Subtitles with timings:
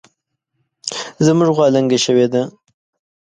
[1.25, 2.41] زمونږ غوا لنګه شوې ده